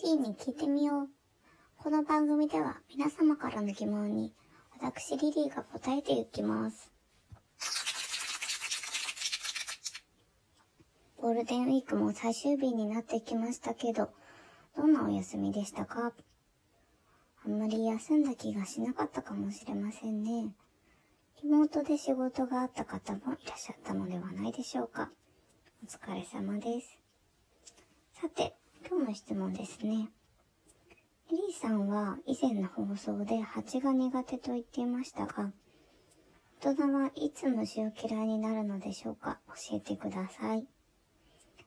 [0.00, 1.08] リリーに聞いてみよう。
[1.76, 4.32] この番組では皆様からの疑問に
[4.80, 6.92] 私リリーが答えていきます。
[11.16, 14.10] ゴールデンウィークも最終日になってきましたけど、
[14.76, 16.12] どんなお休みでしたか？
[17.44, 20.52] あんまり休んだ気がしなかったかもしれませんね。
[21.42, 25.10] リモートで仕事があった方もいらっしゃったのではないでしょうか。
[25.82, 26.96] お疲れ様です。
[28.12, 28.54] さて、
[28.90, 30.08] 今日の質問ですね。
[31.30, 35.52] リリーさんは以前の放送で蜂が苦手と言っていましたが、
[36.64, 39.40] 大人はいつ虫を嫌いになるのでしょうか？
[39.48, 40.66] 教えてください。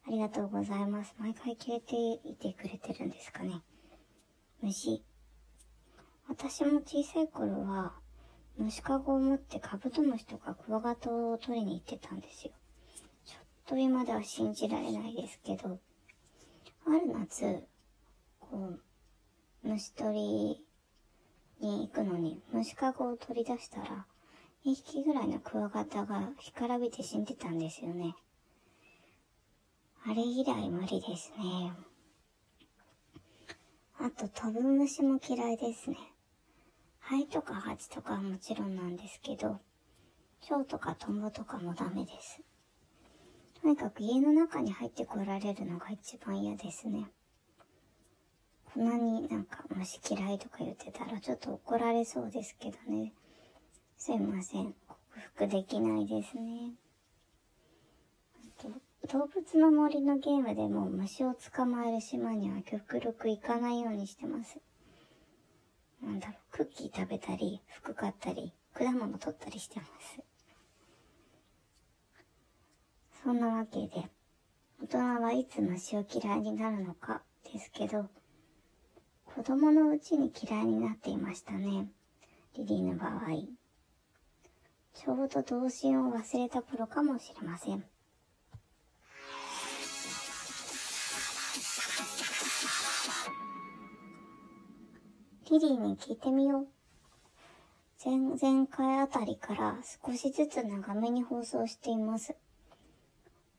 [0.08, 1.14] ありがとうございます。
[1.20, 1.96] 毎回聞いて
[2.28, 3.62] いてくれてるんですかね？
[4.64, 5.04] 虫。
[6.28, 7.94] 私も小さい頃は、
[8.58, 12.54] 虫かごを持ってカブトムシとかクワガタを取りに行ってたんですよ。
[13.26, 15.78] ちょっと今では信じられないですけど、
[17.32, 17.64] ある夏、
[18.42, 18.82] こう、
[19.64, 20.14] 虫取
[21.62, 24.06] りに行くのに虫かごを取り出したら、
[24.66, 28.16] 2匹ぐらいのクワガタが干からびて死んでたんですよね。
[30.06, 31.72] あれ以来無理ですね。
[33.98, 35.98] あと飛ぶ虫も嫌いですね。
[37.00, 39.60] ハエとかハチとかはもちろんなんですけど、
[40.42, 42.42] 蝶とかトンボとかもダメです。
[43.62, 47.12] とにかく家の中に入ってこられるのが一番嫌ですね。
[48.74, 53.14] こんなになんか虫嫌いとか言ってたらちょっと怒られそうですけどね。
[53.98, 54.74] すいません。
[54.88, 54.98] 克
[55.36, 56.74] 服できないですね。
[59.12, 64.60] 動物の森のゲームでも虫を捕まえる島には極力行かないようにしてます。
[66.02, 70.20] なんだろう、クッキー食べたり、服買ったり、果物取ったりしてます。
[73.24, 74.10] そんなわけで、
[74.82, 78.08] 大人はいつ虫を嫌いになるのかですけど、
[79.34, 81.88] 子供のうちに嫌いになっていましたね。
[82.58, 83.12] リリーの場合。
[84.94, 87.86] ちょうど童心を忘れた頃かもしれません。
[95.50, 96.68] リリーに聞いてみよう。
[98.04, 102.36] 前々回あたりから少しずつ長めに放送しています。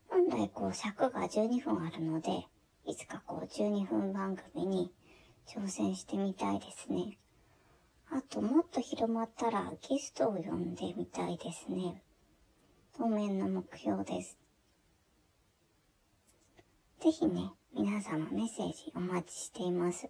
[0.07, 2.45] 本来こう尺が12分あるので、
[2.85, 4.91] いつかこう12分番組に
[5.47, 7.17] 挑戦してみたいですね。
[8.11, 12.03] あともっと広まったらゲストを呼んでみたいですね。
[12.95, 14.37] 当面の目標です。
[16.99, 20.09] ぜひね、皆様メッセージお待ちしています。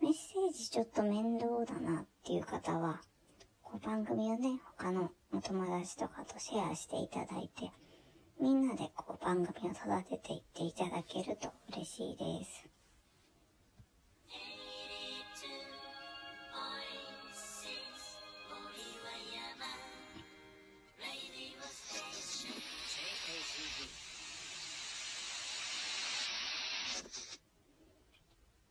[0.00, 3.00] メッセージちょっと面倒だなっていう方は、
[3.62, 7.70] こう番組をね、他のお友達とかとシェアしていただいて、
[8.40, 12.71] みんなでこう番組を育てていっていただけると嬉しいです。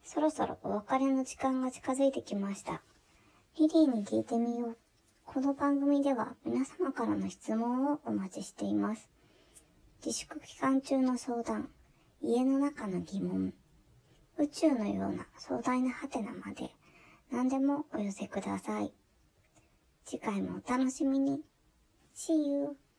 [0.04, 2.82] そろそろお別れの時間が近づいてきました。
[3.58, 4.78] リリーに聞いてみよう。
[5.26, 9.10] この番組では皆様からの質問をお待ちしています。
[10.06, 11.70] 自粛期間中の相談、
[12.22, 13.54] 家の中の疑問、
[14.38, 16.72] 宇宙のような壮大なハテナまで
[17.32, 18.92] 何でもお寄せください。
[20.04, 21.42] 次回もお楽しみに。
[22.16, 22.91] See you!